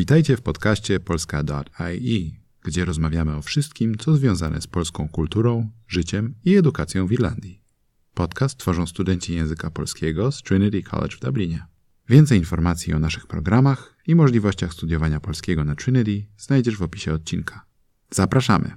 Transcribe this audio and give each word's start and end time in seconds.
Witajcie 0.00 0.36
w 0.36 0.42
podcaście 0.42 1.00
polska.ie, 1.00 2.30
gdzie 2.64 2.84
rozmawiamy 2.84 3.36
o 3.36 3.42
wszystkim, 3.42 3.98
co 3.98 4.16
związane 4.16 4.60
z 4.60 4.66
polską 4.66 5.08
kulturą, 5.08 5.70
życiem 5.88 6.34
i 6.44 6.56
edukacją 6.56 7.06
w 7.06 7.12
Irlandii. 7.12 7.62
Podcast 8.14 8.58
tworzą 8.58 8.86
studenci 8.86 9.34
języka 9.34 9.70
polskiego 9.70 10.32
z 10.32 10.42
Trinity 10.42 10.82
College 10.82 11.16
w 11.16 11.20
Dublinie. 11.20 11.66
Więcej 12.08 12.38
informacji 12.38 12.94
o 12.94 12.98
naszych 12.98 13.26
programach 13.26 13.96
i 14.06 14.14
możliwościach 14.14 14.72
studiowania 14.72 15.20
polskiego 15.20 15.64
na 15.64 15.74
Trinity 15.74 16.26
znajdziesz 16.36 16.76
w 16.76 16.82
opisie 16.82 17.12
odcinka. 17.12 17.64
Zapraszamy! 18.10 18.76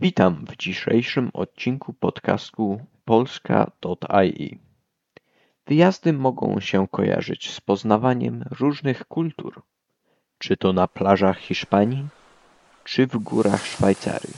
Witam 0.00 0.46
w 0.46 0.56
dzisiejszym 0.56 1.30
odcinku 1.32 1.92
podcastu 1.92 2.80
polska.ie. 3.04 4.63
Wyjazdy 5.66 6.12
mogą 6.12 6.60
się 6.60 6.88
kojarzyć 6.88 7.50
z 7.50 7.60
poznawaniem 7.60 8.44
różnych 8.50 9.04
kultur, 9.04 9.62
czy 10.38 10.56
to 10.56 10.72
na 10.72 10.88
plażach 10.88 11.38
Hiszpanii, 11.38 12.08
czy 12.84 13.06
w 13.06 13.18
górach 13.18 13.66
Szwajcarii. 13.66 14.34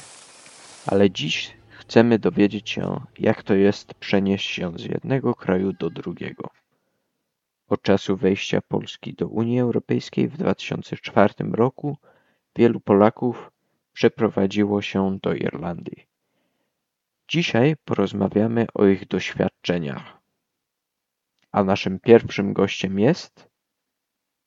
Ale 0.87 1.11
dziś 1.11 1.57
chcemy 1.69 2.19
dowiedzieć 2.19 2.71
się, 2.71 3.01
jak 3.19 3.43
to 3.43 3.55
jest 3.55 3.95
przenieść 3.95 4.51
się 4.51 4.73
z 4.79 4.85
jednego 4.85 5.35
kraju 5.35 5.73
do 5.73 5.91
drugiego. 5.91 6.51
Od 7.69 7.83
czasu 7.83 8.16
wejścia 8.16 8.61
Polski 8.69 9.15
do 9.15 9.29
Unii 9.29 9.61
Europejskiej 9.61 10.29
w 10.29 10.37
2004 10.37 11.35
roku 11.52 11.97
wielu 12.57 12.80
Polaków 12.80 13.51
przeprowadziło 13.93 14.83
się 14.83 15.19
do 15.23 15.35
Irlandii. 15.35 16.07
Dzisiaj 17.29 17.77
porozmawiamy 17.85 18.66
o 18.74 18.87
ich 18.87 19.09
doświadczeniach. 19.09 20.16
A 21.52 21.65
naszym 21.65 22.01
pierwszym 22.01 22.52
gościem 22.52 22.99
jest 22.99 23.49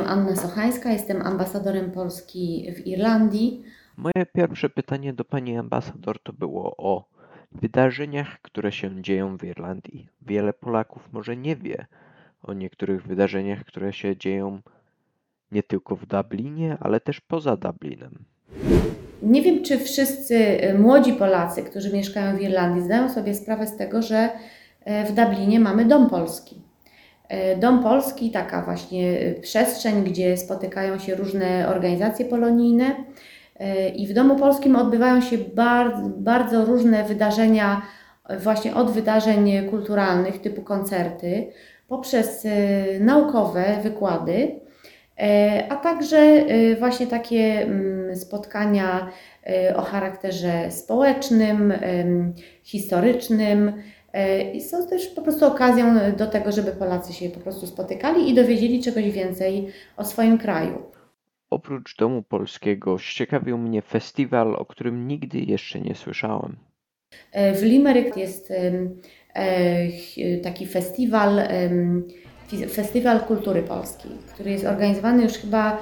Anna 0.06 0.36
Sochańska, 0.36 0.92
jestem 0.92 1.22
ambasadorem 1.22 1.92
Polski 1.92 2.72
w 2.76 2.88
Irlandii. 2.88 3.64
Moje 3.98 4.26
pierwsze 4.34 4.70
pytanie 4.70 5.14
do 5.14 5.26
pani 5.26 5.58
ambasador 5.58 6.20
to 6.24 6.34
było 6.34 6.78
o 6.78 7.10
wydarzeniach, 7.52 8.42
które 8.42 8.72
się 8.72 9.02
dzieją 9.02 9.38
w 9.38 9.44
Irlandii. 9.44 10.08
Wiele 10.22 10.54
Polaków 10.54 11.10
może 11.12 11.38
nie 11.38 11.56
wie 11.56 11.86
o 12.44 12.54
niektórych 12.54 13.08
wydarzeniach, 13.08 13.66
które 13.66 13.94
się 13.94 14.18
dzieją 14.18 14.62
nie 15.52 15.64
tylko 15.64 15.96
w 15.96 16.06
Dublinie, 16.06 16.78
ale 16.80 17.00
też 17.00 17.22
poza 17.22 17.58
Dublinem. 17.58 18.26
Nie 19.22 19.42
wiem, 19.42 19.64
czy 19.64 19.80
wszyscy 19.80 20.36
y, 20.36 20.80
młodzi 20.80 21.14
Polacy, 21.14 21.64
którzy 21.64 21.94
mieszkają 21.94 22.38
w 22.38 22.42
Irlandii, 22.42 22.84
zdają 22.84 23.10
sobie 23.10 23.36
sprawę 23.36 23.68
z 23.68 23.78
tego, 23.78 24.02
że 24.02 24.30
e, 24.86 25.06
w 25.06 25.12
Dublinie 25.16 25.60
mamy 25.60 25.86
Dom 25.86 26.10
Polski. 26.10 26.69
E, 27.30 27.56
Dom 27.56 27.84
Polski, 27.84 28.32
taka 28.32 28.62
właśnie 28.62 29.22
y, 29.22 29.40
przestrzeń, 29.42 30.04
gdzie 30.04 30.38
spotykają 30.38 31.00
się 31.00 31.16
różne 31.16 31.68
organizacje 31.70 32.26
polonijne 32.26 32.96
e, 33.60 33.90
i 33.90 34.08
w 34.08 34.14
Domu 34.14 34.36
Polskim 34.36 34.76
odbywają 34.76 35.22
się 35.22 35.38
bardzo, 35.38 36.10
bardzo 36.18 36.66
różne 36.66 37.04
wydarzenia, 37.04 37.82
właśnie 38.44 38.76
od 38.76 38.92
wydarzeń 38.92 39.70
kulturalnych 39.70 40.42
typu 40.42 40.62
koncerty, 40.62 41.52
poprzez 41.88 42.48
naukowe 43.00 43.64
wykłady, 43.84 44.60
a 45.70 45.76
także 45.76 46.46
właśnie 46.80 47.08
takie 47.08 47.62
mm, 47.62 48.16
spotkania 48.16 49.12
o 49.76 49.82
charakterze 49.82 50.72
społecznym, 50.72 51.74
historycznym. 52.64 53.74
I 54.54 54.62
są 54.62 54.88
też 54.88 55.08
po 55.08 55.22
prostu 55.22 55.46
okazją 55.46 55.86
do 56.18 56.28
tego, 56.28 56.52
żeby 56.52 56.72
Polacy 56.72 57.14
się 57.14 57.30
po 57.30 57.40
prostu 57.40 57.68
spotykali 57.68 58.30
i 58.30 58.34
dowiedzieli 58.34 58.84
czegoś 58.84 59.12
więcej 59.12 59.68
o 59.98 60.06
swoim 60.06 60.38
kraju. 60.38 60.82
Oprócz 61.50 61.96
Domu 61.98 62.24
Polskiego 62.24 62.98
ciekawił 63.00 63.58
mnie 63.58 63.82
festiwal, 63.82 64.56
o 64.56 64.66
którym 64.66 65.08
nigdy 65.08 65.40
jeszcze 65.40 65.82
nie 65.82 65.96
słyszałem. 65.96 66.56
W 67.34 67.62
Limerick 67.62 68.18
jest 68.18 68.54
taki 70.44 70.68
festiwal, 70.68 71.42
festiwal 72.70 73.20
kultury 73.20 73.62
polskiej, 73.62 74.12
który 74.34 74.52
jest 74.52 74.66
organizowany 74.66 75.24
już 75.24 75.34
chyba 75.34 75.82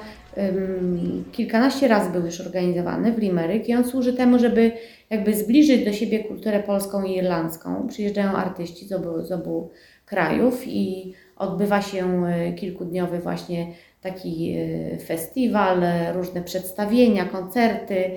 kilkanaście 1.32 1.88
razy 1.88 2.10
był 2.10 2.26
już 2.26 2.40
organizowany 2.40 3.12
w 3.12 3.18
Limerick 3.18 3.68
i 3.68 3.74
on 3.74 3.84
służy 3.84 4.12
temu, 4.12 4.38
żeby 4.38 4.72
jakby 5.10 5.34
zbliżyć 5.34 5.84
do 5.84 5.92
siebie 5.92 6.24
kulturę 6.24 6.62
polską 6.62 7.04
i 7.04 7.16
irlandzką. 7.16 7.88
Przyjeżdżają 7.88 8.32
artyści 8.32 8.86
z 8.86 8.92
obu, 8.92 9.22
z 9.22 9.32
obu 9.32 9.70
krajów 10.06 10.62
i 10.66 11.14
odbywa 11.36 11.82
się 11.82 12.26
e, 12.26 12.52
kilkudniowy 12.52 13.18
właśnie 13.18 13.66
taki 14.00 14.56
e, 14.58 14.98
festiwal, 14.98 15.82
e, 15.82 16.12
różne 16.12 16.42
przedstawienia, 16.42 17.24
koncerty. 17.24 18.10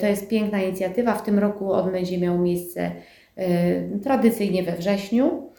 To 0.00 0.06
jest 0.06 0.28
piękna 0.28 0.62
inicjatywa. 0.62 1.14
W 1.14 1.24
tym 1.24 1.38
roku 1.38 1.72
on 1.72 1.92
będzie 1.92 2.18
miał 2.18 2.38
miejsce 2.38 2.90
tradycyjnie 4.02 4.62
we 4.62 4.76
wrześniu. 4.76 5.50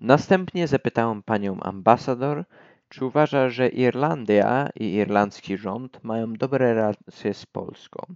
Następnie 0.00 0.66
zapytałem 0.66 1.22
panią 1.22 1.60
ambasador, 1.60 2.44
czy 2.88 3.04
uważa, 3.04 3.48
że 3.48 3.68
Irlandia 3.68 4.68
i 4.80 4.94
irlandzki 4.94 5.56
rząd 5.56 6.04
mają 6.04 6.32
dobre 6.32 6.74
relacje 6.74 7.34
z 7.34 7.46
Polską? 7.46 8.06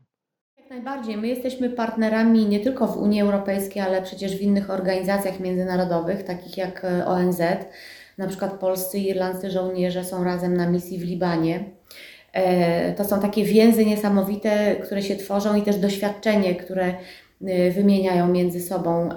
Jak 0.58 0.70
najbardziej. 0.70 1.16
My 1.16 1.28
jesteśmy 1.28 1.70
partnerami 1.70 2.46
nie 2.46 2.60
tylko 2.60 2.86
w 2.86 2.96
Unii 2.96 3.20
Europejskiej, 3.20 3.82
ale 3.82 4.02
przecież 4.02 4.36
w 4.36 4.40
innych 4.40 4.70
organizacjach 4.70 5.40
międzynarodowych, 5.40 6.22
takich 6.22 6.56
jak 6.56 6.84
e, 6.84 7.06
ONZ. 7.06 7.40
Na 8.18 8.28
przykład 8.28 8.52
polscy 8.52 8.98
i 8.98 9.08
irlandzcy 9.08 9.50
żołnierze 9.50 10.04
są 10.04 10.24
razem 10.24 10.56
na 10.56 10.70
misji 10.70 10.98
w 10.98 11.04
Libanie. 11.04 11.64
E, 12.32 12.92
to 12.94 13.04
są 13.04 13.20
takie 13.20 13.44
więzy 13.44 13.86
niesamowite, 13.86 14.76
które 14.76 15.02
się 15.02 15.16
tworzą 15.16 15.54
i 15.54 15.62
też 15.62 15.76
doświadczenie, 15.76 16.54
które 16.54 16.94
wymieniają 17.74 18.28
między 18.28 18.60
sobą 18.60 19.08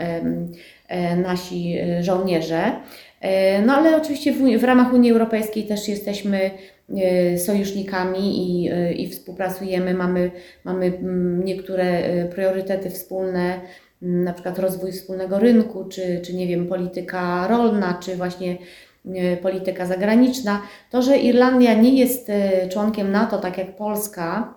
nasi 1.17 1.77
żołnierze. 2.01 2.71
E, 3.23 3.61
no 3.61 3.73
ale 3.73 3.97
oczywiście 3.97 4.33
w, 4.33 4.59
w 4.59 4.63
ramach 4.63 4.93
Unii 4.93 5.11
Europejskiej 5.11 5.63
też 5.63 5.87
jesteśmy 5.87 6.51
e, 6.97 7.37
sojusznikami 7.37 8.19
i, 8.63 8.69
e, 8.71 8.93
i 8.93 9.09
współpracujemy, 9.09 9.93
mamy, 9.93 10.31
mamy 10.63 10.85
mm, 10.85 11.45
niektóre 11.45 12.03
priorytety 12.27 12.89
wspólne, 12.89 13.61
mm, 14.01 14.23
na 14.23 14.33
przykład 14.33 14.59
rozwój 14.59 14.91
wspólnego 14.91 15.39
rynku, 15.39 15.85
czy, 15.85 16.21
czy 16.25 16.33
nie 16.33 16.47
wiem, 16.47 16.67
polityka 16.67 17.47
rolna, 17.47 17.99
czy 18.03 18.15
właśnie 18.15 18.57
polityka 19.41 19.85
zagraniczna. 19.85 20.61
To, 20.91 21.01
że 21.01 21.17
Irlandia 21.17 21.73
nie 21.73 21.99
jest 21.99 22.31
członkiem 22.69 23.11
NATO, 23.11 23.37
tak 23.37 23.57
jak 23.57 23.75
Polska, 23.75 24.53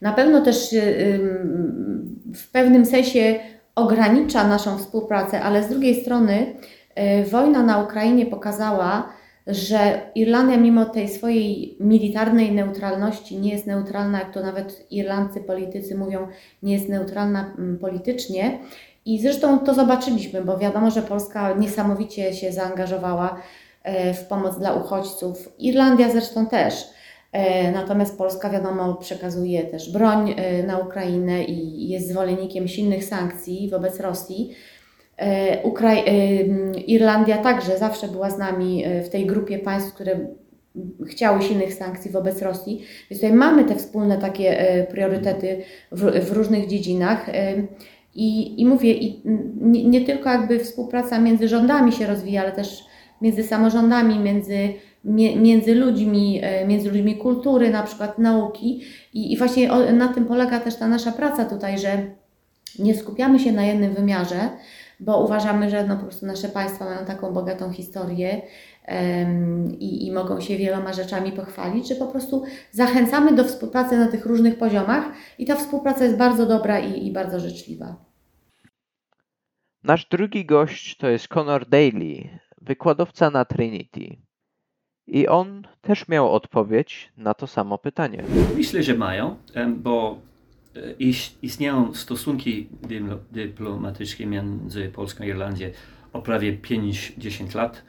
na 0.00 0.12
pewno 0.12 0.40
też 0.40 0.74
w 2.34 2.50
pewnym 2.50 2.86
sensie 2.86 3.40
ogranicza 3.74 4.48
naszą 4.48 4.78
współpracę, 4.78 5.40
ale 5.40 5.62
z 5.62 5.68
drugiej 5.68 6.02
strony 6.02 6.54
E, 6.94 7.24
wojna 7.24 7.62
na 7.62 7.78
Ukrainie 7.78 8.26
pokazała, 8.26 9.08
że 9.46 10.00
Irlandia 10.14 10.56
mimo 10.56 10.84
tej 10.84 11.08
swojej 11.08 11.76
militarnej 11.80 12.52
neutralności 12.52 13.38
nie 13.38 13.52
jest 13.52 13.66
neutralna, 13.66 14.18
jak 14.18 14.34
to 14.34 14.42
nawet 14.42 14.86
irlandzcy 14.90 15.40
politycy 15.40 15.94
mówią, 15.94 16.28
nie 16.62 16.72
jest 16.72 16.88
neutralna 16.88 17.54
mm, 17.58 17.78
politycznie. 17.78 18.58
I 19.06 19.22
zresztą 19.22 19.58
to 19.58 19.74
zobaczyliśmy, 19.74 20.42
bo 20.42 20.58
wiadomo, 20.58 20.90
że 20.90 21.02
Polska 21.02 21.54
niesamowicie 21.54 22.32
się 22.34 22.52
zaangażowała 22.52 23.40
e, 23.82 24.14
w 24.14 24.26
pomoc 24.26 24.58
dla 24.58 24.74
uchodźców. 24.74 25.52
Irlandia 25.58 26.10
zresztą 26.10 26.46
też. 26.46 26.74
E, 27.32 27.72
natomiast 27.72 28.18
Polska, 28.18 28.50
wiadomo, 28.50 28.94
przekazuje 28.94 29.64
też 29.64 29.92
broń 29.92 30.34
na 30.66 30.78
Ukrainę 30.78 31.44
i 31.44 31.88
jest 31.88 32.08
zwolennikiem 32.08 32.68
silnych 32.68 33.04
sankcji 33.04 33.70
wobec 33.70 34.00
Rosji. 34.00 34.54
E, 35.22 35.62
Ukra 35.62 35.92
e, 35.92 36.04
Irlandia 36.86 37.38
także 37.38 37.78
zawsze 37.78 38.08
była 38.08 38.30
z 38.30 38.38
nami 38.38 38.84
e, 38.84 39.02
w 39.02 39.10
tej 39.10 39.26
grupie 39.26 39.58
państw, 39.58 39.94
które 39.94 40.18
chciały 41.06 41.42
silnych 41.42 41.74
sankcji 41.74 42.10
wobec 42.10 42.42
Rosji. 42.42 42.84
Więc 43.10 43.22
tutaj 43.22 43.36
mamy 43.36 43.64
te 43.64 43.76
wspólne 43.76 44.18
takie 44.18 44.86
priorytety 44.90 45.62
w, 45.92 46.26
w 46.26 46.32
różnych 46.32 46.66
dziedzinach. 46.66 47.26
I, 48.14 48.60
i 48.60 48.66
mówię, 48.66 48.92
i 48.92 49.22
nie, 49.60 49.84
nie, 49.84 50.00
tylko 50.00 50.30
jakby 50.30 50.58
współpraca 50.58 51.18
między 51.18 51.48
rządami 51.48 51.92
się 51.92 52.06
rozwija, 52.06 52.42
ale 52.42 52.52
też 52.52 52.84
między 53.20 53.42
samorządami, 53.42 54.18
między, 54.18 54.74
między 55.04 55.74
ludźmi, 55.74 56.40
między 56.66 56.90
ludźmi 56.90 57.16
kultury, 57.16 57.70
na 57.70 57.82
przykład 57.82 58.18
nauki. 58.18 58.80
I, 59.14 59.32
i 59.32 59.38
właśnie 59.38 59.68
na 59.92 60.08
tym 60.08 60.26
polega 60.26 60.60
też 60.60 60.76
ta 60.76 60.88
nasza 60.88 61.12
praca 61.12 61.44
tutaj, 61.44 61.78
że 61.78 62.02
nie 62.78 62.94
skupiamy 62.94 63.38
się 63.38 63.52
na 63.52 63.64
jednym 63.64 63.94
wymiarze, 63.94 64.50
bo 65.00 65.24
uważamy, 65.24 65.70
że 65.70 65.86
no 65.86 65.96
po 65.96 66.02
prostu 66.02 66.26
nasze 66.26 66.48
państwa 66.48 66.84
mają 66.84 67.06
taką 67.06 67.32
bogatą 67.32 67.72
historię 67.72 68.42
um, 68.88 69.78
i, 69.78 70.06
i 70.06 70.12
mogą 70.12 70.40
się 70.40 70.56
wieloma 70.56 70.92
rzeczami 70.92 71.32
pochwalić, 71.32 71.88
że 71.88 71.94
po 71.94 72.06
prostu 72.06 72.44
zachęcamy 72.70 73.32
do 73.32 73.44
współpracy 73.44 73.96
na 73.96 74.08
tych 74.08 74.26
różnych 74.26 74.58
poziomach 74.58 75.04
i 75.38 75.46
ta 75.46 75.56
współpraca 75.56 76.04
jest 76.04 76.16
bardzo 76.16 76.46
dobra 76.46 76.80
i, 76.80 77.06
i 77.06 77.12
bardzo 77.12 77.40
życzliwa. 77.40 77.96
Nasz 79.84 80.06
drugi 80.06 80.44
gość 80.44 80.96
to 80.96 81.08
jest 81.08 81.28
Conor 81.28 81.68
Daly, 81.68 82.28
wykładowca 82.60 83.30
na 83.30 83.44
Trinity. 83.44 84.16
I 85.06 85.28
on 85.28 85.62
też 85.80 86.08
miał 86.08 86.32
odpowiedź 86.32 87.12
na 87.16 87.34
to 87.34 87.46
samo 87.46 87.78
pytanie. 87.78 88.24
Myślę, 88.56 88.82
że 88.82 88.94
mają, 88.94 89.36
bo 89.76 90.18
e, 90.76 90.80
istnieją 91.42 91.94
stosunki 91.94 92.68
dyplomatyczne 93.32 94.26
między 94.26 94.88
Polską 94.88 95.24
i 95.24 95.28
Irlandią 95.28 95.66
o 96.12 96.22
prawie 96.22 96.52
50 96.52 97.54
lat, 97.54 97.82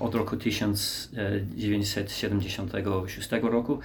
od 0.00 0.14
roku 0.14 0.36
1976 0.36 3.30
roku. 3.42 3.78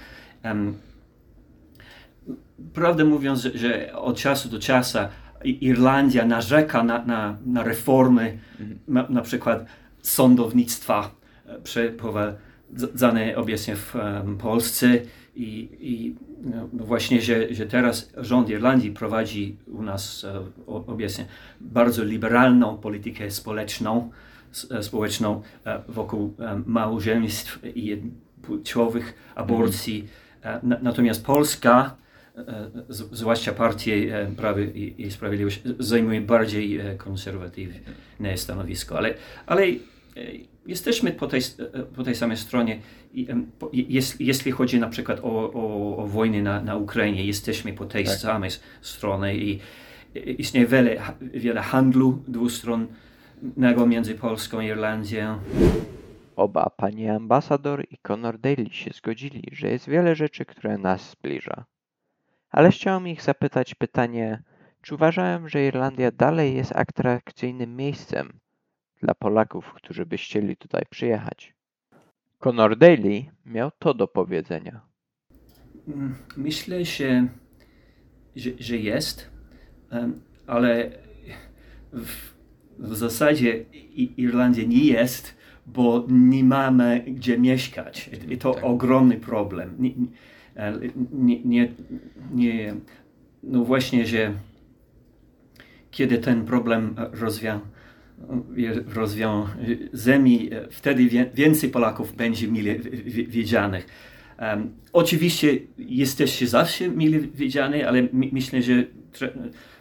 Prawdę 2.74 3.04
mówiąc, 3.04 3.48
że 3.54 3.96
od 3.96 4.16
czasu 4.16 4.48
do 4.48 4.58
czasu 4.58 4.98
Irlandia 5.44 6.24
narzeka 6.24 6.82
na, 6.82 7.04
na, 7.04 7.36
na 7.46 7.62
reformy, 7.62 8.38
na, 8.88 9.06
na 9.08 9.22
przykład 9.22 9.66
sądownictwa 10.02 11.10
e, 11.46 11.58
przeprowadzane 12.76 13.36
obecnie 13.36 13.76
w 13.76 13.94
Polsce 14.38 14.86
i, 15.34 15.68
i 15.80 16.14
no, 16.42 16.68
no 16.72 16.84
właśnie, 16.84 17.22
że, 17.22 17.54
że 17.54 17.66
teraz 17.66 18.12
rząd 18.16 18.50
Irlandii 18.50 18.90
prowadzi 18.90 19.56
u 19.66 19.82
nas 19.82 20.26
uh, 20.66 20.88
obecnie 20.88 21.26
bardzo 21.60 22.04
liberalną 22.04 22.78
politykę 22.78 23.30
społeczną, 23.30 24.10
e, 24.70 24.82
społeczną 24.82 25.34
uh, 25.36 25.42
wokół 25.88 26.34
małżeństw 26.66 27.58
i 27.74 28.02
płciowych 28.42 29.32
aborcji. 29.34 30.08
Mm. 30.42 30.78
Natomiast 30.82 31.24
Polska 31.24 31.96
zwłaszcza 32.90 33.52
partie 33.52 34.26
Prawy 34.36 34.64
i, 34.74 35.02
i 35.02 35.10
Sprawiedliwość 35.10 35.62
zajmuje 35.78 36.20
bardziej 36.20 36.80
konserwatywne 36.98 38.36
stanowisko, 38.36 38.98
ale, 38.98 39.14
ale 39.46 39.66
jesteśmy 40.66 41.12
po 41.12 41.26
tej, 41.26 41.40
po 41.96 42.04
tej 42.04 42.14
samej 42.14 42.36
stronie. 42.36 42.78
Jeśli 44.20 44.52
chodzi 44.52 44.80
na 44.80 44.88
przykład 44.88 45.20
o, 45.22 45.52
o, 45.52 45.96
o 45.96 46.06
wojnę 46.06 46.42
na, 46.42 46.60
na 46.60 46.76
Ukrainie, 46.76 47.24
jesteśmy 47.24 47.72
po 47.72 47.84
tej 47.84 48.04
tak. 48.04 48.14
samej 48.14 48.50
stronie 48.80 49.36
i 49.36 49.60
istnieje 50.38 50.66
wiele, 50.66 50.96
wiele 51.20 51.62
handlu 51.62 52.22
dwustronnego 52.28 53.86
między 53.86 54.14
Polską 54.14 54.60
i 54.60 54.66
Irlandią. 54.66 55.38
Oba 56.36 56.70
pani 56.76 57.08
ambasador 57.08 57.84
i 57.90 57.98
Conor 57.98 58.38
Daly 58.38 58.66
się 58.70 58.90
zgodzili, 58.94 59.42
że 59.52 59.68
jest 59.68 59.88
wiele 59.88 60.14
rzeczy, 60.14 60.44
które 60.44 60.78
nas 60.78 61.10
zbliża. 61.10 61.64
Ale 62.50 62.70
chciałem 62.70 63.08
ich 63.08 63.22
zapytać 63.22 63.74
pytanie, 63.74 64.42
czy 64.82 64.94
uważałem, 64.94 65.48
że 65.48 65.66
Irlandia 65.66 66.10
dalej 66.10 66.56
jest 66.56 66.72
atrakcyjnym 66.72 67.76
miejscem 67.76 68.38
dla 69.02 69.14
Polaków, 69.14 69.72
którzy 69.74 70.06
by 70.06 70.16
chcieli 70.16 70.56
tutaj 70.56 70.82
przyjechać. 70.90 71.54
Conor 72.38 72.78
Daly 72.78 73.24
miał 73.46 73.70
to 73.78 73.94
do 73.94 74.08
powiedzenia. 74.08 74.80
Myślę, 76.36 76.84
że, 76.84 77.26
że, 78.36 78.50
że 78.58 78.76
jest, 78.76 79.30
ale 80.46 80.90
w, 81.92 82.34
w 82.78 82.96
zasadzie 82.96 83.64
Irlandia 84.16 84.64
nie 84.64 84.84
jest, 84.84 85.38
bo 85.66 86.06
nie 86.08 86.44
mamy 86.44 87.04
gdzie 87.06 87.38
mieszkać. 87.38 88.10
I 88.28 88.38
to 88.38 88.54
tak. 88.54 88.64
ogromny 88.64 89.16
problem. 89.16 89.74
Nie, 89.78 89.92
nie, 91.12 91.42
nie, 91.44 91.72
nie, 92.32 92.74
no 93.42 93.64
właśnie, 93.64 94.06
że 94.06 94.32
kiedy 95.90 96.18
ten 96.18 96.44
problem 96.44 96.94
rozwiał, 97.12 97.60
rozwiązemi, 98.86 100.50
wtedy 100.70 101.08
więcej 101.34 101.70
Polaków 101.70 102.16
będzie 102.16 102.48
mile 102.48 102.78
widzianych. 103.28 103.86
Um, 104.40 104.74
oczywiście 104.92 105.58
jesteście 105.78 106.46
zawsze 106.46 106.88
mile 106.88 107.18
widziani, 107.18 107.82
ale 107.82 108.02
my, 108.02 108.28
myślę, 108.32 108.62
że 108.62 108.84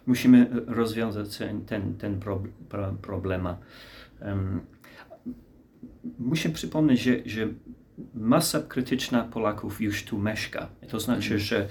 musimy 0.05 0.47
rozwiązać 0.67 1.37
ten, 1.65 1.95
ten, 1.97 2.19
pro, 2.19 2.43
pro, 2.69 2.93
problem. 3.01 3.47
Um, 4.21 4.61
muszę 6.19 6.49
przypomnieć, 6.49 7.01
że, 7.01 7.11
że 7.25 7.47
masa 8.13 8.61
krytyczna 8.61 9.23
Polaków 9.23 9.81
już 9.81 10.03
tu 10.03 10.19
mieszka. 10.19 10.69
To 10.89 10.99
znaczy, 10.99 11.33
mhm. 11.33 11.39
że 11.39 11.67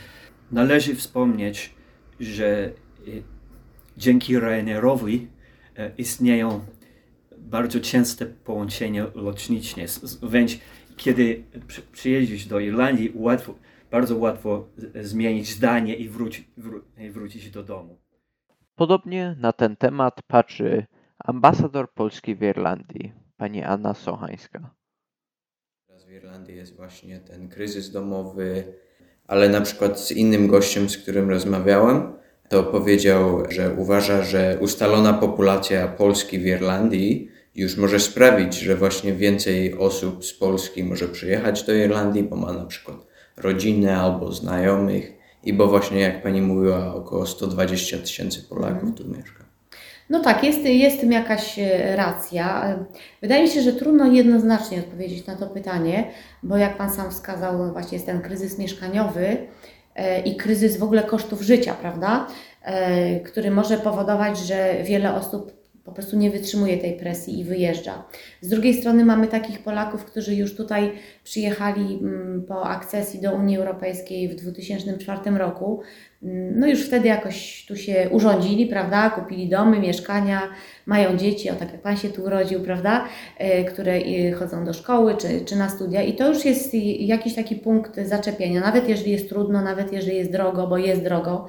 należy 0.52 0.94
wspomnieć, 0.94 1.74
że 2.20 2.72
y, 3.08 3.22
dzięki 3.96 4.38
Ryanairowi 4.38 5.26
E, 5.26 5.35
istnieją 5.98 6.60
bardzo 7.38 7.80
częste 7.80 8.26
połączenia 8.26 9.06
lotnicze. 9.14 9.80
Wręcz 10.22 10.58
kiedy 10.96 11.44
przyjedziesz 11.92 12.46
do 12.46 12.60
Irlandii, 12.60 13.12
łatwo, 13.14 13.54
bardzo 13.90 14.16
łatwo 14.16 14.68
zmienić 15.02 15.48
zdanie 15.48 15.96
i 15.96 16.08
wrócić, 16.08 16.48
wró 16.56 16.80
wrócić 17.10 17.50
do 17.50 17.62
domu. 17.62 17.98
Podobnie 18.74 19.36
na 19.38 19.52
ten 19.52 19.76
temat 19.76 20.22
patrzy 20.26 20.86
ambasador 21.18 21.92
Polski 21.92 22.34
w 22.34 22.42
Irlandii, 22.42 23.12
pani 23.36 23.62
Anna 23.62 23.94
Sochańska. 23.94 24.74
Teraz 25.86 26.04
w 26.04 26.10
Irlandii 26.10 26.56
jest 26.56 26.76
właśnie 26.76 27.20
ten 27.20 27.48
kryzys 27.48 27.90
domowy, 27.90 28.64
ale 29.26 29.48
na 29.48 29.60
przykład 29.60 30.00
z 30.00 30.12
innym 30.12 30.46
gościem, 30.46 30.88
z 30.88 30.98
którym 30.98 31.30
rozmawiałem, 31.30 32.15
to 32.48 32.62
powiedział, 32.62 33.42
że 33.50 33.70
uważa, 33.78 34.22
że 34.22 34.58
ustalona 34.60 35.12
populacja 35.12 35.88
Polski 35.88 36.38
w 36.38 36.46
Irlandii 36.46 37.30
już 37.54 37.76
może 37.76 38.00
sprawić, 38.00 38.54
że 38.54 38.76
właśnie 38.76 39.12
więcej 39.12 39.78
osób 39.78 40.24
z 40.24 40.34
Polski 40.34 40.84
może 40.84 41.08
przyjechać 41.08 41.62
do 41.62 41.74
Irlandii, 41.74 42.22
bo 42.22 42.36
ma 42.36 42.52
na 42.52 42.64
przykład 42.64 42.96
rodzinę 43.36 43.96
albo 43.96 44.32
znajomych 44.32 45.12
i 45.44 45.52
bo 45.52 45.66
właśnie 45.66 46.00
jak 46.00 46.22
pani 46.22 46.42
mówiła, 46.42 46.94
około 46.94 47.26
120 47.26 47.98
tysięcy 47.98 48.42
Polaków 48.42 48.94
tu 48.96 49.08
mieszka. 49.08 49.44
No 50.10 50.20
tak, 50.20 50.44
jest, 50.44 50.64
jest 50.64 51.00
tym 51.00 51.12
jakaś 51.12 51.58
e, 51.58 51.96
racja. 51.96 52.78
Wydaje 53.22 53.42
mi 53.42 53.48
się, 53.48 53.62
że 53.62 53.72
trudno 53.72 54.06
jednoznacznie 54.06 54.78
odpowiedzieć 54.78 55.26
na 55.26 55.36
to 55.36 55.46
pytanie, 55.46 56.10
bo 56.42 56.56
jak 56.56 56.76
Pan 56.76 56.90
sam 56.90 57.10
wskazał, 57.10 57.72
właśnie 57.72 57.96
jest 57.96 58.06
ten 58.06 58.22
kryzys 58.22 58.58
mieszkaniowy, 58.58 59.36
i 60.24 60.36
kryzys 60.36 60.76
w 60.76 60.82
ogóle 60.82 61.02
kosztów 61.02 61.42
życia, 61.42 61.74
prawda? 61.74 62.26
E, 62.62 63.20
który 63.20 63.50
może 63.50 63.78
powodować, 63.78 64.38
że 64.38 64.74
wiele 64.84 65.14
osób 65.14 65.56
po 65.86 65.92
prostu 65.92 66.16
nie 66.16 66.30
wytrzymuje 66.30 66.78
tej 66.78 66.92
presji 66.92 67.40
i 67.40 67.44
wyjeżdża. 67.44 68.04
Z 68.40 68.48
drugiej 68.48 68.74
strony 68.74 69.04
mamy 69.04 69.26
takich 69.26 69.62
Polaków, 69.62 70.04
którzy 70.04 70.34
już 70.34 70.56
tutaj 70.56 70.92
przyjechali 71.24 71.98
mm, 72.02 72.44
po 72.48 72.64
akcesji 72.68 73.20
do 73.20 73.32
Unii 73.32 73.56
Europejskiej 73.56 74.28
w 74.28 74.34
2004 74.34 75.30
roku. 75.30 75.80
No 76.54 76.66
już 76.66 76.86
wtedy 76.86 77.08
jakoś 77.08 77.64
tu 77.68 77.76
się 77.76 78.08
urządzili, 78.10 78.66
prawda? 78.66 79.10
Kupili 79.10 79.48
domy, 79.48 79.78
mieszkania, 79.78 80.42
mają 80.86 81.16
dzieci, 81.16 81.50
o 81.50 81.54
tak 81.54 81.72
jak 81.72 81.80
Pan 81.80 81.96
się 81.96 82.08
tu 82.08 82.22
urodził, 82.22 82.60
prawda? 82.60 83.04
E, 83.38 83.64
które 83.64 83.92
e, 83.92 84.32
chodzą 84.32 84.64
do 84.64 84.72
szkoły 84.72 85.16
czy, 85.16 85.40
czy 85.44 85.56
na 85.56 85.68
studia 85.68 86.02
i 86.02 86.14
to 86.14 86.28
już 86.28 86.44
jest 86.44 86.74
jakiś 87.00 87.34
taki 87.34 87.56
punkt 87.56 88.00
zaczepienia. 88.04 88.60
Nawet 88.60 88.88
jeżeli 88.88 89.12
jest 89.12 89.28
trudno, 89.28 89.62
nawet 89.62 89.92
jeżeli 89.92 90.16
jest 90.16 90.32
drogo, 90.32 90.66
bo 90.66 90.78
jest 90.78 91.02
drogo, 91.02 91.48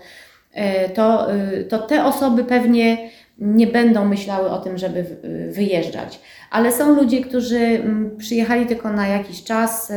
e, 0.54 0.90
to, 0.90 1.28
to 1.70 1.80
te 1.80 2.06
osoby 2.06 2.44
pewnie 2.44 3.10
nie 3.40 3.68
będą 3.68 4.06
myślały 4.06 4.50
o 4.50 4.58
tym, 4.58 4.78
żeby 4.78 5.06
wyjeżdżać. 5.52 6.20
Ale 6.52 6.72
są 6.72 6.96
ludzie, 6.96 7.22
którzy 7.22 7.60
mm, 7.60 8.18
przyjechali 8.18 8.66
tylko 8.66 8.94
na 8.94 9.08
jakiś 9.08 9.44
czas, 9.44 9.94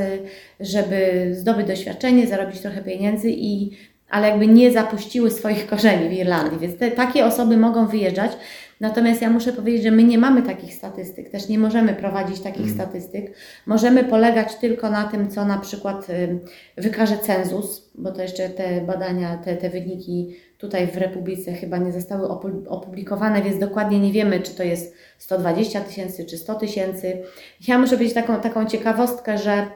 żeby 0.60 1.30
zdobyć 1.32 1.66
doświadczenie, 1.66 2.26
zarobić 2.26 2.60
trochę 2.60 2.82
pieniędzy 2.82 3.30
i 3.30 3.70
ale 4.10 4.28
jakby 4.28 4.46
nie 4.46 4.72
zapuściły 4.72 5.30
swoich 5.30 5.66
korzeni 5.66 6.08
w 6.08 6.12
Irlandii, 6.12 6.58
więc 6.58 6.78
te, 6.78 6.90
takie 6.90 7.26
osoby 7.26 7.56
mogą 7.56 7.86
wyjeżdżać. 7.86 8.32
Natomiast 8.80 9.22
ja 9.22 9.30
muszę 9.30 9.52
powiedzieć, 9.52 9.82
że 9.82 9.90
my 9.90 10.04
nie 10.04 10.18
mamy 10.18 10.42
takich 10.42 10.74
statystyk, 10.74 11.30
też 11.30 11.48
nie 11.48 11.58
możemy 11.58 11.94
prowadzić 11.94 12.40
takich 12.40 12.62
mm. 12.62 12.74
statystyk. 12.74 13.34
Możemy 13.66 14.04
polegać 14.04 14.54
tylko 14.54 14.90
na 14.90 15.04
tym, 15.04 15.30
co 15.30 15.44
na 15.44 15.58
przykład 15.58 16.10
y, 16.10 16.38
wykaże 16.76 17.18
cenzus, 17.18 17.90
bo 17.94 18.12
to 18.12 18.22
jeszcze 18.22 18.48
te 18.48 18.80
badania, 18.80 19.36
te, 19.36 19.56
te 19.56 19.70
wyniki 19.70 20.36
tutaj 20.58 20.86
w 20.86 20.96
Republice 20.96 21.52
chyba 21.52 21.78
nie 21.78 21.92
zostały 21.92 22.28
opublikowane, 22.68 23.42
więc 23.42 23.58
dokładnie 23.58 24.00
nie 24.00 24.12
wiemy, 24.12 24.40
czy 24.40 24.54
to 24.54 24.62
jest 24.62 24.94
120 25.18 25.80
tysięcy, 25.80 26.24
czy 26.24 26.38
100 26.38 26.54
tysięcy. 26.54 27.22
Ja 27.68 27.78
muszę 27.78 27.92
powiedzieć 27.92 28.14
taką, 28.14 28.40
taką 28.40 28.66
ciekawostkę, 28.66 29.38
że 29.38 29.66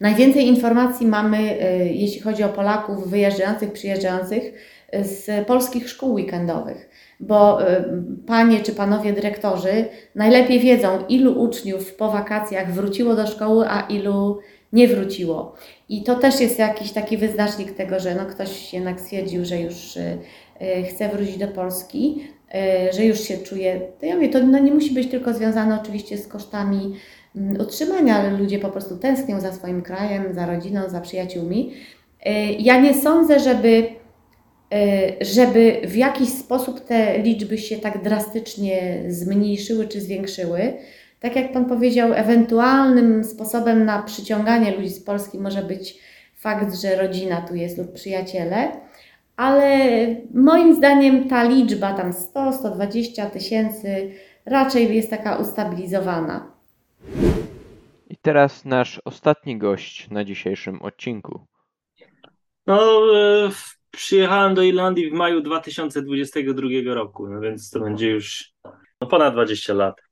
Najwięcej 0.00 0.46
informacji 0.46 1.06
mamy, 1.06 1.38
y, 1.38 1.88
jeśli 1.92 2.20
chodzi 2.20 2.42
o 2.42 2.48
Polaków 2.48 3.10
wyjeżdżających, 3.10 3.72
przyjeżdżających, 3.72 4.42
y, 4.94 5.04
z 5.04 5.46
polskich 5.46 5.88
szkół 5.88 6.12
weekendowych, 6.12 6.90
bo 7.20 7.70
y, 7.70 7.84
panie 8.26 8.60
czy 8.60 8.72
panowie 8.72 9.12
dyrektorzy 9.12 9.84
najlepiej 10.14 10.60
wiedzą, 10.60 10.88
ilu 11.08 11.42
uczniów 11.42 11.94
po 11.94 12.10
wakacjach 12.10 12.72
wróciło 12.72 13.14
do 13.14 13.26
szkoły, 13.26 13.66
a 13.68 13.80
ilu 13.80 14.38
nie 14.72 14.88
wróciło. 14.88 15.54
I 15.88 16.02
to 16.02 16.14
też 16.14 16.40
jest 16.40 16.58
jakiś 16.58 16.92
taki 16.92 17.16
wyznacznik 17.16 17.72
tego, 17.72 18.00
że 18.00 18.14
no 18.14 18.26
ktoś 18.26 18.74
jednak 18.74 19.00
stwierdził, 19.00 19.44
że 19.44 19.60
już 19.60 19.98
chce 20.90 21.08
wrócić 21.08 21.38
do 21.38 21.48
Polski, 21.48 22.28
że 22.92 23.04
już 23.04 23.20
się 23.20 23.38
czuje, 23.38 23.80
to 24.00 24.06
ja 24.06 24.14
mówię, 24.14 24.28
to 24.28 24.38
no 24.42 24.58
nie 24.58 24.74
musi 24.74 24.94
być 24.94 25.10
tylko 25.10 25.34
związane 25.34 25.80
oczywiście 25.82 26.18
z 26.18 26.28
kosztami 26.28 26.94
utrzymania, 27.60 28.16
ale 28.16 28.30
ludzie 28.30 28.58
po 28.58 28.68
prostu 28.68 28.96
tęsknią 28.96 29.40
za 29.40 29.52
swoim 29.52 29.82
krajem, 29.82 30.34
za 30.34 30.46
rodziną, 30.46 30.88
za 30.88 31.00
przyjaciółmi. 31.00 31.72
Ja 32.58 32.80
nie 32.80 32.94
sądzę, 32.94 33.40
żeby 33.40 33.98
E, 34.74 35.24
żeby 35.24 35.80
w 35.84 35.96
jakiś 35.96 36.28
sposób 36.28 36.80
te 36.80 37.18
liczby 37.18 37.58
się 37.58 37.76
tak 37.78 38.02
drastycznie 38.02 39.02
zmniejszyły 39.08 39.88
czy 39.88 40.00
zwiększyły. 40.00 40.72
Tak 41.20 41.36
jak 41.36 41.52
Pan 41.52 41.64
powiedział, 41.64 42.12
ewentualnym 42.12 43.24
sposobem 43.24 43.84
na 43.84 44.02
przyciąganie 44.02 44.76
ludzi 44.76 44.90
z 44.90 45.04
Polski 45.04 45.38
może 45.38 45.62
być 45.62 45.98
fakt, 46.36 46.74
że 46.74 46.96
rodzina 46.96 47.40
tu 47.40 47.54
jest 47.54 47.78
lub 47.78 47.92
przyjaciele, 47.92 48.68
ale 49.36 49.88
moim 50.34 50.74
zdaniem 50.74 51.28
ta 51.28 51.44
liczba 51.44 51.92
tam 51.92 52.12
100-120 52.12 53.30
tysięcy 53.30 54.10
raczej 54.46 54.96
jest 54.96 55.10
taka 55.10 55.36
ustabilizowana. 55.36 56.57
I 58.10 58.16
teraz 58.22 58.64
nasz 58.64 59.00
ostatni 59.04 59.58
gość 59.58 60.10
na 60.10 60.24
dzisiejszym 60.24 60.82
odcinku. 60.82 61.46
No, 62.66 63.02
e, 63.16 63.50
przyjechałem 63.90 64.54
do 64.54 64.62
Irlandii 64.62 65.10
w 65.10 65.12
maju 65.12 65.40
2022 65.40 66.94
roku, 66.94 67.28
no 67.28 67.40
więc 67.40 67.70
to 67.70 67.80
będzie 67.80 68.10
już 68.10 68.52
no, 69.00 69.06
ponad 69.06 69.34
20 69.34 69.74
lat. 69.74 70.08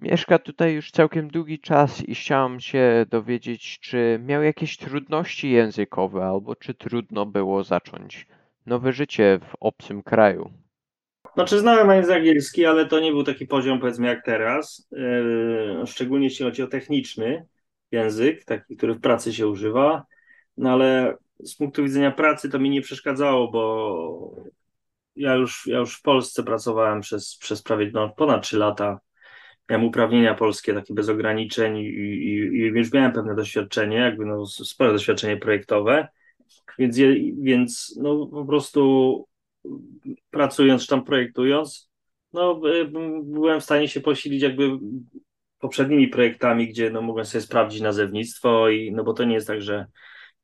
Mieszka 0.00 0.38
tutaj 0.38 0.74
już 0.74 0.90
całkiem 0.90 1.28
długi 1.28 1.58
czas 1.58 2.08
i 2.08 2.14
chciałem 2.14 2.60
się 2.60 3.06
dowiedzieć, 3.10 3.78
czy 3.80 4.20
miał 4.22 4.42
jakieś 4.42 4.76
trudności 4.76 5.50
językowe, 5.50 6.24
albo 6.24 6.56
czy 6.56 6.74
trudno 6.74 7.26
było 7.26 7.64
zacząć 7.64 8.26
nowe 8.66 8.92
życie 8.92 9.40
w 9.50 9.56
obcym 9.60 10.02
kraju. 10.02 10.63
Znaczy 11.34 11.58
znałem 11.58 11.90
angielski, 11.90 12.66
ale 12.66 12.86
to 12.86 13.00
nie 13.00 13.12
był 13.12 13.24
taki 13.24 13.46
poziom 13.46 13.80
powiedzmy 13.80 14.06
jak 14.06 14.24
teraz, 14.24 14.88
yy, 14.92 15.86
szczególnie 15.86 16.26
jeśli 16.26 16.44
chodzi 16.44 16.62
o 16.62 16.66
techniczny 16.66 17.46
język, 17.90 18.44
taki, 18.44 18.76
który 18.76 18.94
w 18.94 19.00
pracy 19.00 19.32
się 19.32 19.48
używa, 19.48 20.06
no 20.56 20.70
ale 20.70 21.16
z 21.44 21.54
punktu 21.54 21.82
widzenia 21.82 22.10
pracy 22.10 22.50
to 22.50 22.58
mi 22.58 22.70
nie 22.70 22.80
przeszkadzało, 22.80 23.50
bo 23.50 24.34
ja 25.16 25.34
już, 25.34 25.66
ja 25.66 25.78
już 25.78 25.98
w 25.98 26.02
Polsce 26.02 26.42
pracowałem 26.42 27.00
przez, 27.00 27.36
przez 27.36 27.62
prawie 27.62 27.90
no, 27.94 28.08
ponad 28.08 28.42
3 28.42 28.58
lata. 28.58 29.00
Miałem 29.70 29.86
uprawnienia 29.86 30.34
polskie 30.34 30.74
takie 30.74 30.94
bez 30.94 31.08
ograniczeń 31.08 31.76
i, 31.76 31.86
i, 31.86 32.34
i 32.34 32.58
już 32.58 32.92
miałem 32.92 33.12
pewne 33.12 33.34
doświadczenie, 33.34 33.96
jakby 33.96 34.26
no, 34.26 34.46
spore 34.46 34.92
doświadczenie 34.92 35.36
projektowe, 35.36 36.08
więc, 36.78 36.96
więc 37.38 37.98
no, 38.00 38.26
po 38.26 38.44
prostu 38.44 39.26
pracując 40.30 40.82
czy 40.82 40.88
tam 40.88 41.04
projektując, 41.04 41.90
no, 42.32 42.60
byłem 43.24 43.60
w 43.60 43.64
stanie 43.64 43.88
się 43.88 44.00
posilić 44.00 44.42
jakby 44.42 44.78
poprzednimi 45.58 46.08
projektami, 46.08 46.68
gdzie 46.68 46.90
no, 46.90 47.02
mogłem 47.02 47.26
sobie 47.26 47.42
sprawdzić 47.42 47.80
nazewnictwo 47.80 48.68
i 48.68 48.92
no 48.92 49.04
bo 49.04 49.12
to 49.12 49.24
nie 49.24 49.34
jest 49.34 49.46
tak, 49.46 49.62
że 49.62 49.86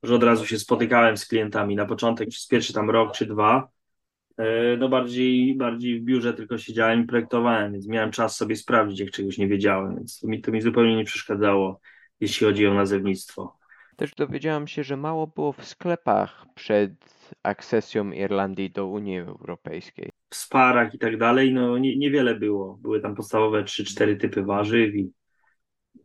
że 0.02 0.14
od 0.14 0.22
razu 0.22 0.46
się 0.46 0.58
spotykałem 0.58 1.16
z 1.16 1.26
klientami. 1.26 1.76
Na 1.76 1.86
początek 1.86 2.28
przez 2.28 2.46
pierwszy 2.46 2.72
tam 2.72 2.90
rok 2.90 3.12
czy 3.12 3.26
dwa, 3.26 3.68
e, 4.38 4.76
no 4.76 4.88
bardziej, 4.88 5.56
bardziej 5.56 6.00
w 6.00 6.04
biurze 6.04 6.34
tylko 6.34 6.58
siedziałem 6.58 7.04
i 7.04 7.06
projektowałem, 7.06 7.72
więc 7.72 7.88
miałem 7.88 8.10
czas 8.10 8.36
sobie 8.36 8.56
sprawdzić, 8.56 9.00
jak 9.00 9.10
czegoś 9.10 9.38
nie 9.38 9.48
wiedziałem, 9.48 9.96
więc 9.96 10.20
to 10.20 10.28
mi, 10.28 10.40
to 10.40 10.52
mi 10.52 10.60
zupełnie 10.60 10.96
nie 10.96 11.04
przeszkadzało, 11.04 11.80
jeśli 12.20 12.46
chodzi 12.46 12.66
o 12.66 12.74
nazewnictwo. 12.74 13.60
Też 14.00 14.14
dowiedziałam 14.14 14.66
się, 14.66 14.85
że 14.85 14.97
mało 14.97 15.26
było 15.26 15.52
w 15.52 15.64
sklepach 15.64 16.47
przed 16.54 16.92
akcesją 17.42 18.12
Irlandii 18.12 18.71
do 18.71 18.87
Unii 18.87 19.19
Europejskiej. 19.19 20.11
W 20.30 20.37
sparach 20.37 20.95
i 20.95 20.99
tak 20.99 21.19
dalej, 21.19 21.52
no 21.52 21.78
nie, 21.78 21.97
niewiele 21.97 22.35
było. 22.35 22.78
Były 22.83 23.00
tam 23.00 23.14
podstawowe 23.14 23.62
3-4 23.62 24.21
typy 24.21 24.42
warzyw 24.42 24.95
i 24.95 25.12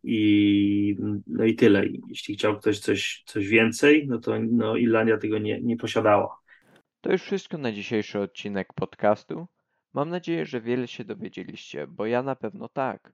i, 0.04 0.98
no 1.28 1.46
i 1.46 1.56
tyle. 1.56 1.84
Jeśli 2.10 2.36
chciał 2.36 2.60
ktoś 2.60 2.80
coś, 2.80 3.24
coś 3.26 3.48
więcej, 3.48 4.08
no 4.08 4.20
to 4.20 4.40
no 4.40 4.76
Irlandia 4.76 5.18
tego 5.18 5.38
nie, 5.38 5.62
nie 5.62 5.78
posiadała. 5.78 6.40
To 7.02 7.12
już 7.12 7.22
wszystko 7.22 7.58
na 7.58 7.72
dzisiejszy 7.72 8.20
odcinek 8.20 8.74
podcastu. 8.74 9.48
Mam 9.94 10.10
nadzieję, 10.10 10.46
że 10.46 10.62
wiele 10.62 10.88
się 10.88 11.04
dowiedzieliście, 11.04 11.88
bo 11.88 12.06
ja 12.06 12.24
na 12.24 12.36
pewno 12.36 12.70
tak. 12.70 13.14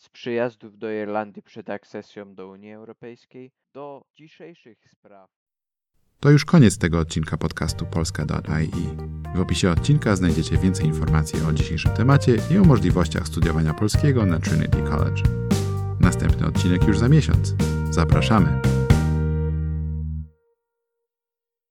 Z 0.00 0.08
przyjazdów 0.08 0.78
do 0.78 0.90
Irlandii 0.90 1.42
przed 1.42 1.70
akcesją 1.70 2.34
do 2.34 2.48
Unii 2.48 2.72
Europejskiej 2.72 3.50
do 3.74 4.04
dzisiejszych 4.14 4.78
spraw. 4.90 5.30
To 6.20 6.30
już 6.30 6.44
koniec 6.44 6.78
tego 6.78 6.98
odcinka 6.98 7.36
podcastu 7.36 7.86
polska.ai. 7.86 8.70
W 9.34 9.40
opisie 9.40 9.70
odcinka 9.70 10.16
znajdziecie 10.16 10.58
więcej 10.58 10.86
informacji 10.86 11.40
o 11.48 11.52
dzisiejszym 11.52 11.92
temacie 11.92 12.36
i 12.50 12.58
o 12.58 12.64
możliwościach 12.64 13.26
studiowania 13.26 13.74
polskiego 13.74 14.26
na 14.26 14.38
Trinity 14.38 14.82
College. 14.82 15.22
Następny 16.00 16.46
odcinek 16.46 16.84
już 16.84 16.98
za 16.98 17.08
miesiąc. 17.08 17.54
Zapraszamy! 17.90 18.79